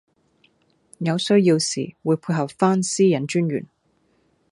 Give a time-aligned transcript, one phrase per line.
[0.97, 3.67] 有需要時會配合番私隱專員